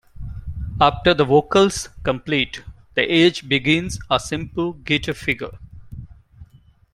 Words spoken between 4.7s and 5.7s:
guitar figure.